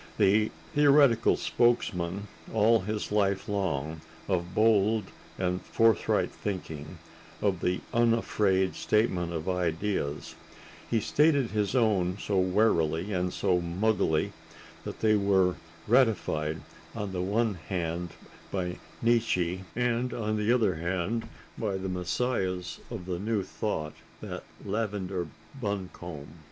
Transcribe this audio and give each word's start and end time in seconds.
The 0.17 0.49
theoretical 0.73 1.37
spokesman, 1.37 2.27
all 2.51 2.79
his 2.79 3.11
life 3.11 3.47
long, 3.47 4.01
of 4.27 4.55
bold 4.55 5.03
and 5.37 5.61
forthright 5.61 6.31
thinking, 6.31 6.97
of 7.39 7.59
the 7.59 7.81
unafraid 7.93 8.73
statement 8.73 9.31
of 9.31 9.47
ideas, 9.47 10.33
he 10.89 10.99
stated 11.01 11.51
his 11.51 11.75
own 11.75 12.17
so 12.17 12.39
warily 12.39 13.13
and 13.13 13.31
so 13.31 13.61
muggily 13.61 14.31
that 14.85 15.01
they 15.01 15.15
were 15.15 15.57
ratified 15.87 16.61
on 16.95 17.11
the 17.11 17.21
one 17.21 17.53
hand 17.69 18.09
by 18.51 18.79
Nietzsche 19.03 19.65
and 19.75 20.15
on 20.15 20.35
the 20.35 20.51
other 20.51 20.73
hand 20.77 21.27
by 21.59 21.77
the 21.77 21.89
messiahs 21.89 22.79
of 22.89 23.05
the 23.05 23.19
New 23.19 23.43
Thought, 23.43 23.93
that 24.19 24.41
lavender 24.65 25.27
buncombe. 25.61 26.39